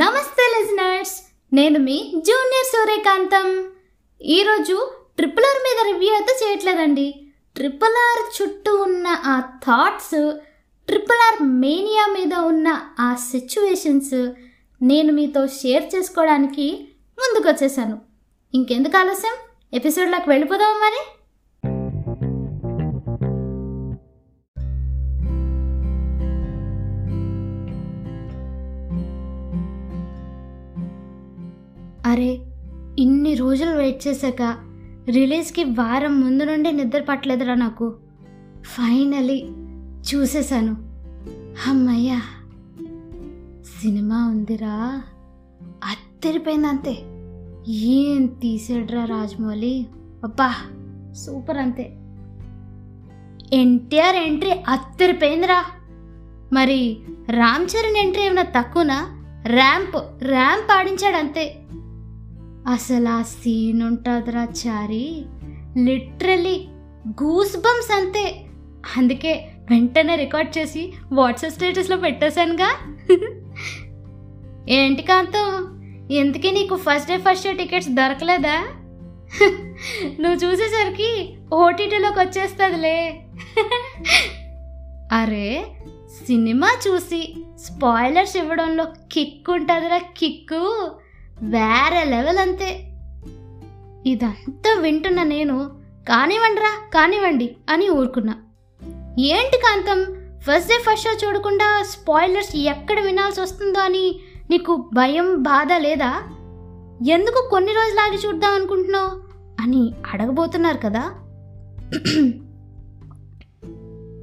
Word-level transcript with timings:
నమస్తే 0.00 0.44
లిజనర్స్ 0.52 1.14
నేను 1.52 1.78
మీ 1.78 1.96
జూనియర్ 2.26 2.68
సూర్యకాంతం. 2.72 3.46
ఈరోజు 4.20 4.76
ట్రిపుల్ 5.16 5.46
ఆర్ 5.48 5.60
మీద 5.66 5.78
రివ్యూ 5.88 6.10
అయితే 6.14 6.32
చేయట్లేదండి. 6.42 7.06
ట్రిపుల్ 7.56 7.96
ఆర్ 8.02 8.22
చుట్టూ 8.36 8.72
ఉన్న 8.82 9.06
ఆ 9.24 9.34
థాట్స్ 9.64 10.20
ట్రిపుల్ 10.88 11.22
ఆర్ 11.26 11.38
మేనియా 11.64 12.04
మీద 12.06 12.34
ఉన్న 12.50 12.68
ఆ 12.98 13.08
సిచ్యువేషన్స్ 13.30 14.14
నేను 14.80 15.12
మీతో 15.12 15.46
షేర్ 15.46 15.86
చేసుకోవడానికి 15.94 16.68
ముందుకు 17.18 17.48
వచ్చేసాను 17.48 17.98
ఇంకెందుకు 18.54 18.98
ఆలస్యం? 18.98 19.36
ఎపిసోడ్లోకి 19.74 20.30
వెళ్ళిపోదాం 20.30 20.76
మరి. 20.80 21.02
అరే 32.10 32.40
ఇన్ని 32.98 33.34
రోజులు 33.34 33.70
వెయిట్ 33.70 34.06
చేశాక 34.06 34.42
రిలీజ్కి 35.08 35.64
వారం 35.64 36.20
ముందు 36.20 36.42
నుండి 36.44 36.72
నిద్ర 36.72 37.02
పట్టలేదురా 37.08 37.54
నాకు. 37.54 37.96
ఫైనలీ 38.62 39.44
చూసేశాను. 40.14 40.76
అమ్మయ్యా 41.66 42.20
సినిమా 43.80 44.28
ఉందిరా. 44.28 45.02
అత్తరిపోయింది 45.84 46.66
అంతే. 46.66 46.98
ఏం 47.72 48.26
తీసాడురా 48.26 49.04
రాజమౌళి? 49.04 49.86
అబ్బా 50.24 50.54
సూపర్ 51.12 51.56
అంతే. 51.56 51.92
ఎన్టీఆర్ 53.52 54.16
ఎంట్రీ 54.16 54.50
అత్తరిపోయిందిరా 54.50 55.64
మరి 56.52 56.98
రామ్ 57.30 57.64
చరణ్ 57.64 57.96
ఎంట్రీ 57.96 58.22
ఏమైనా 58.22 58.42
తక్కువనా? 58.42 59.16
ర్యాంప్ 59.46 60.24
ర్యాంప్ 60.24 60.72
ఆడించాడు 60.72 61.16
అంతే 61.16 61.56
అసలు 62.68 63.08
ఆ 63.08 63.22
సీన్ 63.22 63.82
ఉంటుందిరా 63.82 64.44
చారి. 64.44 65.24
లిటరలీ 65.78 66.68
గూస్ 67.08 67.56
బంప్స్ 67.56 67.92
అంతే. 67.92 68.44
అందుకే 68.96 69.48
వెంటనే 69.70 70.16
రికార్డ్ 70.16 70.58
చేసి 70.58 70.92
వాట్సాప్ 71.12 71.52
స్టేటస్లో 71.52 71.96
పెట్టేశానుగా. 71.96 72.74
ఏంటి 74.68 75.02
కాంతం? 75.02 75.80
ఎందుకే 76.10 76.50
నీకు 76.50 76.76
first 76.76 77.08
day 77.08 77.16
first 77.16 77.46
day 77.46 77.52
tickets 77.52 77.88
దొరకలేదా? 77.88 78.64
నువ్వు 80.20 80.34
చూసేసరికి 80.34 81.34
ఓటీటీలోకి 81.52 82.20
వచ్చేస్తుందిలే. 82.20 83.20
అరే 85.12 85.66
సినిమా 86.26 86.76
చూసి 86.88 87.34
స్పాయిలర్స్ 87.58 88.36
ఇవ్వడంలో 88.36 88.86
కిక్ 89.12 89.50
ఉంటుందిరా 89.50 89.98
కిక్కు. 89.98 90.90
వేరే 91.42 92.04
లెవెల్ 92.04 92.38
అంతే. 92.38 92.86
ఇదంతా 94.06 94.80
వింటున్న 94.80 95.22
నేను 95.22 95.70
కానివ్వండిరా 96.08 96.90
కానివ్వండి 96.94 97.56
అని 97.70 97.88
ఊరుకున్నా. 97.88 98.34
ఏంటి 99.18 99.56
Kantam? 99.56 100.20
First 100.38 100.68
day 100.68 100.78
first 100.78 101.08
show 101.08 101.28
చూడకుండా 101.28 101.82
స్పాయిలర్స్ 101.82 102.56
ఎక్కడ 102.56 103.00
వినాల్సి 103.00 103.40
వస్తుందో 103.40 103.80
అని 103.80 104.20
నీకు 104.50 104.90
భయం 104.94 105.42
బాధ 105.42 105.68
లేదా? 105.76 106.22
ఎందుకు 107.08 107.48
కొన్ని 107.50 107.72
రోజులు 107.72 108.28
చూద్దాం 108.28 108.54
అనుకుంటున్నావు 108.54 109.20
అని 109.60 109.92
అడగబోతున్నారు 110.12 110.76
కదా? 110.76 111.12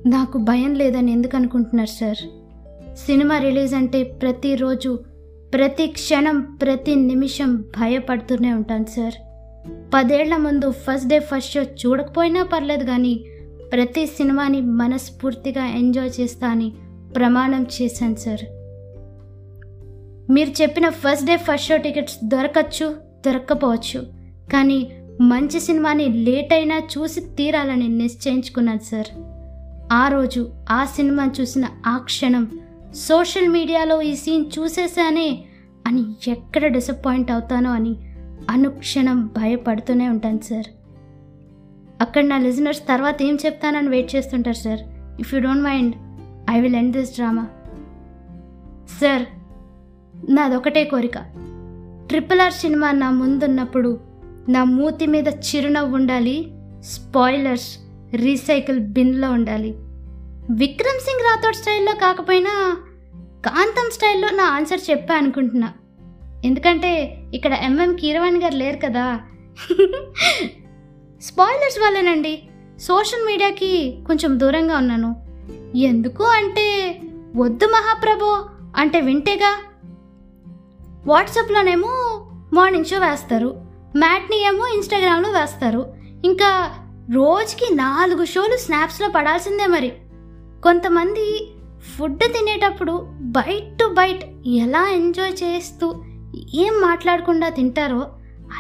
నాకు 0.10 0.38
భయం 0.38 0.74
లేదని 0.76 1.12
ఎందుకు 1.12 1.36
అనుకుంటున్నారు 1.36 1.90
సార్? 1.90 2.18
సినిమా 2.98 3.38
రిలీజ్ 3.38 3.74
అంటే 3.74 4.04
ప్రతిరోజు 4.04 5.00
ప్రతి 5.54 5.88
క్షణం 5.88 6.42
ప్రతి 6.42 6.96
నిమిషం 6.96 7.56
భయపడుతూనే 7.56 8.54
ఉంటాను 8.54 8.86
సార్. 8.86 9.14
పదేళ్ళ 9.94 10.38
ముందు 10.38 10.72
ఫస్ట్ 10.72 11.08
డే 11.08 11.20
ఫస్ట్ 11.20 11.54
షో 11.54 11.62
చూడకపోయినా 11.62 12.44
పర్లేదు 12.44 12.84
కానీ 12.84 13.26
ప్రతి 13.74 14.06
సినిమాని 14.06 14.62
మనస్ఫూర్తిగా 14.62 15.66
ఎంజాయ్ 15.66 16.12
చేస్తా 16.22 16.48
అని 16.48 16.74
ప్రమాణం 17.16 17.66
చేశాను 17.82 18.16
సార్. 18.16 18.40
మీరు 20.32 20.62
చెప్పిన 20.62 20.90
first 20.90 21.26
day 21.26 21.38
first 21.38 21.68
show 21.68 21.78
tickets 21.78 22.18
దొరకచ్చు 22.24 22.96
దొరక్కపోవచ్చు. 23.26 24.04
కానీ 24.54 24.92
మంచి 25.22 25.60
సినిమాని 25.60 26.10
లేట్ 26.10 26.54
అయినా 26.54 26.78
చూసి 26.78 27.22
తీరాలని 27.22 27.88
నిశ్చయించుకున్నాను 27.88 28.80
సార్. 28.80 29.08
ఆ 29.94 30.08
రోజు 30.08 30.52
ఆ 30.70 30.86
సినిమా 30.86 31.32
చూసిన 31.42 31.66
ఆ 31.86 31.98
క్షణం 31.98 32.48
సోషల్ 32.94 33.50
మీడియాలో 33.50 34.02
ఈ 34.02 34.16
సీన్ 34.16 34.46
చూసేసానే 34.60 35.46
అని 35.88 36.32
ఎక్కడ 36.32 36.68
డిసప్పాయింట్ 36.68 37.32
అవుతానో 37.32 37.72
అని 37.72 37.96
అనుక్షణం 38.50 39.28
భయపడుతూనే 39.28 40.10
ఉంటాను 40.10 40.40
సార్. 40.40 40.66
అక్కడ 42.02 42.24
నా 42.24 42.38
లిజనర్స్ 42.38 42.88
తర్వాత 42.88 43.22
ఏం 43.22 43.38
చెప్తానని 43.46 43.90
వెయిట్ 43.90 44.16
చేస్తుంటారు 44.16 44.56
sir. 44.56 44.80
If 45.20 45.34
you 45.34 45.42
don't 45.42 45.64
mind 45.64 45.96
I 46.50 46.60
will 46.60 46.76
end 46.76 46.98
this 46.98 47.16
drama. 47.16 47.48
Sir 49.02 49.26
నాదొకటే 50.36 50.84
కోరిక. 50.84 51.18
ట్రిపుల్ 52.08 52.42
ఆర్ 52.42 52.54
సినిమా 52.54 52.92
నా 52.92 53.10
ముందున్నప్పుడు 53.10 54.00
నా 54.50 54.64
మూతి 54.64 55.06
మీద 55.06 55.28
చిరునవ్వు 55.28 55.96
ఉండాలి 55.96 56.52
స్పాయిలర్స్ 56.80 57.78
రీసైకిల్ 58.16 58.80
బిన్లో 58.80 59.32
ఉండాలి. 59.32 59.76
విక్రమ్ 60.52 61.00
సింగ్ 61.00 61.20
రాథోడ్ 61.20 61.56
స్టైల్లో 61.56 61.94
కాకపోయినా 61.94 62.78
కాంతం 63.46 63.90
స్టైల్లో 63.94 64.30
నా 64.30 64.44
ఆన్సర్ 64.44 64.80
చెప్పా 64.90 65.16
అనుకుంటున్నా. 65.16 65.74
ఎందుకంటే 66.46 67.18
ఇక్కడ 67.34 67.54
ఎంఎం 67.54 67.96
కీరవాణి 67.96 68.40
గారు 68.40 68.56
లేరు 68.56 68.78
కదా. 68.78 69.20
స్పాయిలర్స్ 71.22 71.80
వల్లేనండి. 71.80 72.44
సోషల్ 72.80 73.26
మీడియాకి 73.26 74.04
కొంచెం 74.08 74.40
దూరంగా 74.40 74.78
ఉన్నాను. 74.78 75.16
ఎందుకు 75.78 76.24
అంటే 76.24 77.00
వద్దు 77.36 77.66
మహాప్రభో 77.66 78.46
అంటే 78.78 79.02
వింటేగా. 79.02 79.60
వాట్సాప్లోనేమో 81.06 82.26
మార్నింగ్ 82.54 82.86
షో 82.86 83.00
వేస్తారు. 83.00 83.62
మ్యాట్ని 83.98 84.46
ఏమో 84.46 84.68
ఇన్స్టాగ్రామ్లో 84.68 85.30
వేస్తారు. 85.30 85.94
ఇంకా 86.26 86.72
రోజుకి 87.14 87.76
నాలుగు 87.76 88.26
షోలు 88.26 88.58
స్నాప్స్లో 88.58 89.10
పడాల్సిందే 89.10 89.68
మరి. 89.68 89.94
కొంతమంది 90.64 91.52
ఫుడ్ 91.98 92.20
తినేటప్పుడు 92.20 93.08
బైట్ 93.22 93.80
టు 93.80 93.86
బైట్ 93.86 94.26
ఎలా 94.48 94.90
ఎంజాయ్ 94.90 95.34
చేస్తూ 95.44 96.04
ఏం 96.54 96.74
మాట్లాడకుండా 96.74 97.50
తింటారో 97.50 98.08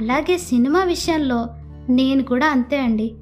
అలాగే 0.01 0.37
సినిమా 0.37 0.83
విషయంలో 0.83 1.47
నేను 1.89 2.23
కూడా 2.23 2.47
అంతే 2.47 2.77
అండి. 2.77 3.15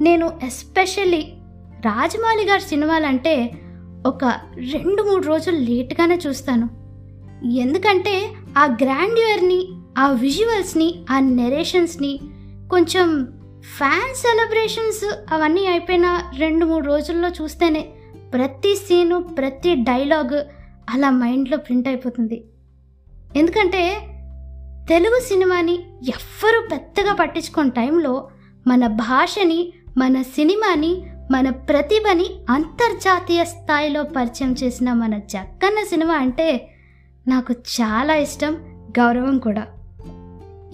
నేను 0.00 0.32
ఎస్పెషల్లీ 0.42 1.32
రాజమౌళి 1.80 2.46
గారి 2.46 2.60
సినిమాలంటే 2.60 3.52
ఒక 4.06 4.24
రెండు 4.72 5.02
మూడు 5.02 5.26
రోజులు 5.26 5.56
లేట్గానే 5.56 6.18
చూస్తాను. 6.26 6.68
ఎందుకంటే 7.44 8.32
ఆ 8.58 8.64
గ్రాండ్యూర్ని 8.64 9.68
ఆ 9.98 10.10
విజువల్స్ని 10.10 10.94
ఆ 11.10 11.18
నెరేషన్స్ని 11.18 12.20
కొంచెం 12.70 13.28
ఫ్యాన్ 13.76 14.14
సెలబ్రేషన్స్ 14.14 15.34
అవన్నీ 15.34 15.66
అయిపోయిన 15.66 16.22
రెండు 16.38 16.64
మూడు 16.64 16.86
రోజుల్లో 16.86 17.28
చూస్తేనే 17.28 17.88
ప్రతి 18.32 18.74
సీను 18.74 19.22
ప్రతి 19.22 19.74
డైలాగ్ 19.74 20.44
అలా 20.90 21.10
మైండ్లో 21.10 21.56
ప్రింట్ 21.56 21.88
అయిపోతుంది. 21.88 22.44
ఎందుకంటే 23.36 24.00
తెలుగు 24.88 25.20
సినిమాని 25.20 25.74
ఎవ్వరూ 26.08 26.68
పెద్దగా 26.72 27.14
పట్టించుకున్న 27.14 27.70
టైంలో 27.70 28.28
మన 28.66 28.86
భాషని 28.86 29.72
మన 29.98 30.22
సినిమాని 30.22 31.02
మన 31.30 31.50
ప్రతిభని 31.50 32.26
అంతర్జాతీయ 32.50 33.44
స్థాయిలో 33.44 34.02
పరిచయం 34.02 34.52
చేసిన 34.52 34.92
మన 34.92 35.18
జక్కన్న 35.18 35.84
సినిమా 35.84 36.14
అంటే 36.14 36.68
నాకు 37.28 37.52
చాలా 37.52 38.14
ఇష్టం 38.14 38.54
గౌరవం 38.98 39.38
కూడా. 39.38 39.66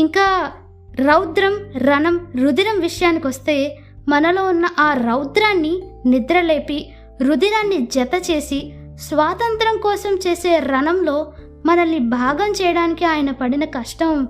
ఇంకా 0.00 0.52
రౌద్రం 0.94 1.72
రణం 1.76 2.32
రుదిరం 2.42 2.80
విషయానికి 2.80 3.26
వస్తే 3.26 3.78
మనలో 4.08 4.44
ఉన్న 4.44 4.68
ఆ 4.78 4.94
రౌద్రాన్ని 4.94 5.80
నిద్రలేపి 6.06 6.93
రుధిరాన్ని 7.22 7.86
జత 7.86 8.10
చేసి 8.30 8.72
స్వాతంత్రం 8.96 9.80
కోసం 9.80 10.18
చేసే 10.26 10.58
రణంలో 10.58 11.32
మనల్ని 11.66 11.98
భాగం 11.98 12.52
చేయడానికి 12.52 13.04
ఆయన 13.04 13.30
పడిన 13.30 13.64
కష్టం 13.64 14.28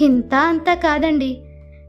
ఇంత 0.00 0.34
అంతా 0.34 0.74
కాదండి. 0.74 1.42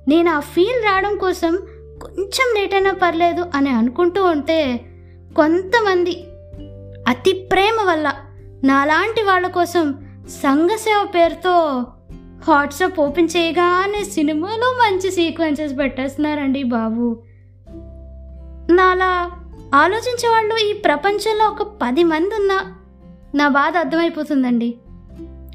నేను 0.07 0.31
ఆ 0.31 0.39
ఫీల్ 0.39 0.85
రావడం 0.85 1.17
కోసం 1.17 1.55
కొంచెం 2.01 2.59
లేట్ 2.59 2.73
అయినా 2.73 2.93
పర్లేదు 2.93 3.45
అని 3.55 3.69
అనుకుంటూ 3.69 4.23
ఉంటే 4.23 4.85
కొంతమంది 5.35 6.23
అతి 7.07 7.33
ప్రేమ 7.33 7.77
వల్ల 7.89 8.13
నాలాంటి 8.63 9.23
వాళ్ళ 9.23 9.47
కోసం 9.47 9.95
సంఘసేవ 10.29 11.07
పేరుతో 11.15 11.85
వాట్సాప్ 12.49 12.99
ఓపెన్ 12.99 13.29
చేయగానే 13.37 14.03
సినిమాలో 14.03 14.71
మంచి 14.71 15.11
సీక్వెన్సెస్ 15.11 15.79
పెట్టేస్తున్నారండి 15.79 16.63
బాబు. 16.63 17.23
నాలా 18.71 19.31
ఆలోచించే 19.75 20.29
వాళ్ళు 20.29 20.55
ఈ 20.55 20.73
ప్రపంచంలో 20.73 21.45
ఒక 21.45 21.61
పది 21.81 22.03
మంది 22.03 22.35
ఉన్నా 22.35 22.75
నా 23.35 23.47
బాధ 23.47 23.77
అర్థమైపోతుందండి. 23.77 24.77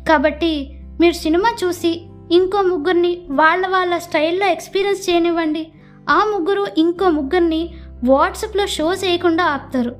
కాబట్టి 0.09 0.81
మీరు 1.01 1.15
సినిమా 1.15 1.57
చూసి 1.65 2.07
ఇంకో 2.33 2.63
ముగ్గురిని 2.63 3.23
వాళ్ళ 3.31 3.67
వాళ్ళ 3.67 3.99
స్టైల్లో 3.99 4.47
ఎక్స్పీరియన్స్ 4.47 5.11
చేయనివ్వండి. 5.11 5.73
ఆ 6.11 6.19
ముగ్గురు 6.19 6.67
ఇంకో 6.79 7.11
ముగ్గురిని 7.11 7.75
వాట్సాప్లో 8.05 8.67
షో 8.67 8.95
చేయకుండా 8.95 9.45
ఆపుతారు. 9.45 9.97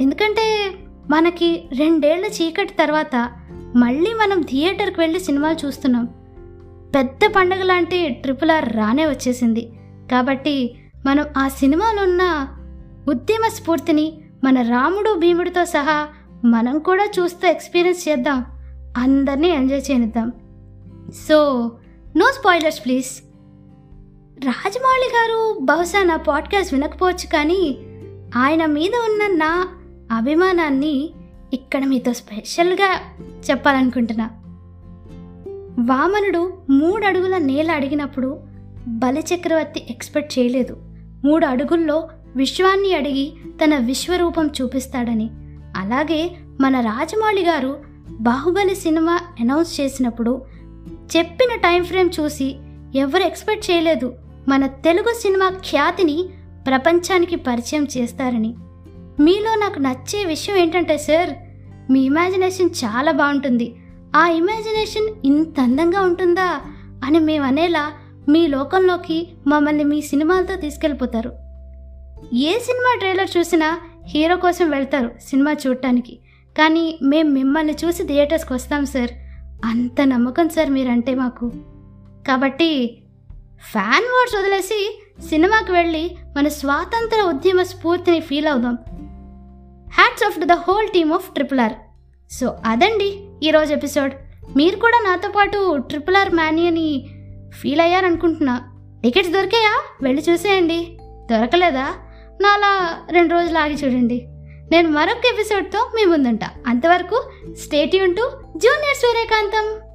ఎందుకంటే 0.00 0.72
మనకి 1.10 1.68
రెండేళ్ళ 1.78 2.24
చీకటి 2.24 2.72
తర్వాత 2.72 3.30
మళ్ళీ 3.76 4.12
మనం 4.12 4.40
థియేటర్కి 4.40 5.00
వెళ్ళి 5.00 5.20
సినిమాలు 5.20 5.66
చూస్తున్నాం. 5.66 6.04
పెద్ద 6.94 7.20
పండగ 7.36 7.62
లాంటి 7.62 8.08
ట్రిపుల్ 8.08 8.50
ఆర్ 8.50 8.76
రానే 8.76 9.06
వచ్చేసింది. 9.06 9.72
కాబట్టి 10.12 10.74
మనం 11.06 11.26
ఆ 11.38 11.48
సినిమాలో 11.48 12.02
ఉన్న 12.02 12.48
ఉద్యమ 13.08 13.48
స్ఫూర్తిని 13.48 14.20
మన 14.44 14.70
రాముడు 14.70 15.18
భీముడితో 15.18 15.64
సహా 15.64 16.08
మనం 16.44 16.78
కూడా 16.78 17.08
చూస్తూ 17.18 17.48
ఎక్స్పీరియన్స్ 17.48 18.08
చేద్దాం. 18.08 18.44
అందరినీ 18.96 19.48
enjoy 19.48 19.82
చేయనిద్దాం. 19.90 20.32
So 21.28 21.70
no 22.16 22.26
spoilers 22.32 22.84
please. 22.84 23.22
Rajamouli 24.46 25.10
garu 25.14 25.58
బహుశా 25.60 26.02
నా 26.02 26.16
పాడ్కాస్ట్ 26.16 26.74
వినకపోవచ్చు 26.74 27.32
కానీ 27.32 27.78
ఆయన 28.36 28.66
మీద 28.66 28.90
ఉన్న 28.94 29.44
నా 29.44 29.68
అభిమానాన్ని 30.16 31.10
ఇక్కడ 31.52 31.84
మీతో 31.84 32.12
స్పెషల్గా 32.12 33.00
చెప్పాలనుకుంటున్నా. 33.50 34.30
వామనుడు 35.94 36.52
మూడు 36.70 37.06
అడుగుల 37.06 37.38
నేల 37.38 37.70
అడిగినప్పుడు 37.70 38.40
బలి 38.88 39.24
చక్రవర్తి 39.34 39.86
ఎక్స్పెక్ట్ 39.90 40.38
చేయలేదు. 40.38 40.76
మూడు 41.24 41.46
అడుగుల్లో 41.46 42.08
విశ్వాన్ని 42.36 42.94
అడిగి 42.94 43.32
తన 43.64 43.76
విశ్వరూపం 43.76 44.46
చూపిస్తాడని. 44.46 45.30
అలాగే 45.76 46.36
మన 46.60 46.80
రాజమౌళి 46.80 47.44
గారు 47.44 47.84
బాహుబలి 48.10 48.74
సినిమా 48.74 49.20
అనౌన్స్ 49.40 49.80
చేసినప్పుడు 49.80 50.42
చెప్పిన 51.16 51.56
టైం 51.56 51.84
ఫ్రేమ్ 51.84 52.10
చూసి 52.20 52.56
ఎవరు 52.94 53.22
ఎక్స్పెక్ట్ 53.22 53.70
చేయలేదు 53.70 54.14
మన 54.48 54.66
తెలుగు 54.66 55.14
సినిమా 55.22 55.48
ఖ్యాతిని 55.48 56.28
ప్రపంచానికి 56.66 57.36
పరిచయం 57.36 57.86
చేస్తారని. 57.98 58.54
మీలో 59.20 59.54
నాకు 59.54 59.78
నచ్చే 59.78 60.24
విషయం 60.24 60.56
ఏంటంటే 60.56 60.98
సార్ 60.98 61.30
మీ 61.92 62.00
ఇమాజినేషన్ 62.00 62.70
చాలా 62.84 63.12
బాగుంటుంది. 63.12 63.76
ఆ 64.16 64.28
ఇమాజినేషన్ 64.28 65.26
ఇంత 65.26 65.60
అందంగా 65.60 66.00
ఉంటుందా 66.00 66.60
అని 67.04 67.18
మేము 67.18 67.44
అనేలా 67.44 67.92
మీ 68.28 68.46
లోకంలోకి 68.46 69.28
మమ్మల్ని 69.46 69.84
మీ 69.84 70.02
సినిమాలతో 70.02 70.54
తీసుకెళ్ళిపోతారు. 70.54 71.45
ఏ 72.34 72.58
సినిమా 72.58 72.96
ట్రైలర్ 72.98 73.38
చూసినా 73.38 73.80
హీరో 74.06 74.36
కోసం 74.36 74.70
వెళ్తారు 74.70 75.10
సినిమా 75.24 75.52
చూడటానికి. 75.52 76.18
కానీ 76.58 76.98
మేము 77.02 77.30
మిమ్మల్ని 77.30 77.76
చూసి 77.84 78.02
థియేటర్స్కి 78.02 78.52
వస్తాం 78.52 78.86
సార్. 78.86 79.10
అంత 79.64 80.00
నమ్మకం 80.00 80.48
సార్ 80.48 80.70
మీరంటే 80.70 81.14
మాకు. 81.14 81.52
కాబట్టి 82.28 83.02
ఫ్యాన్ 83.72 84.04
వార్డ్స్ 84.04 84.36
వదిలేసి 84.36 85.02
సినిమాకి 85.28 85.72
వెళ్ళి 85.72 86.16
మన 86.36 86.48
స్వాతంత్ర 86.48 87.22
ఉద్యమ 87.22 87.62
స్ఫూర్తిని 87.62 88.20
ఫీల్ 88.20 88.46
అవుదాం. 88.46 88.78
Hats 89.92 90.26
off 90.26 90.40
to 90.40 90.44
the 90.44 90.52
whole 90.52 90.88
team 90.88 91.12
of 91.12 91.30
triple 91.30 91.60
R. 91.60 91.72
So 92.30 92.56
అదండి 92.66 93.20
ఈరోజు 93.42 93.72
ఎపిసోడ్. 93.72 94.12
మీరు 94.56 94.76
కూడా 94.76 95.04
నాతో 95.06 95.28
పాటు 95.28 95.76
ట్రిపుల్ 95.76 96.16
ఆర్ 96.16 96.30
మానియని 96.30 97.06
ఫీల్ 97.60 97.80
అయ్యారనుకుంటున్నా. 97.80 98.62
టికెట్స్ 99.02 99.32
దొరికాయా? 99.32 99.80
వెళ్ళి 100.02 100.24
చూసేయండి. 100.30 100.98
దొరకలేదా? 101.30 101.94
నాలా 102.40 103.00
రెండు 103.10 103.32
రోజులు 103.32 103.58
ఆగి 103.58 103.74
చూడండి. 103.74 104.28
నేను 104.70 104.88
మరొక 104.88 105.26
ఎపిసోడ్తో 105.34 105.90
మీ 105.94 106.04
ముందుంటా. 106.04 106.50
అంతవరకు 106.66 107.30
state 107.64 107.96
Yoon 107.96 108.16
to 108.16 108.30
junior 108.56 108.96
Suryakantham 108.96 109.85